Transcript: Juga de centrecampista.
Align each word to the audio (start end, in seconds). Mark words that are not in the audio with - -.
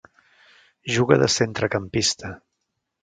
Juga 0.95 1.19
de 1.25 1.29
centrecampista. 1.35 2.33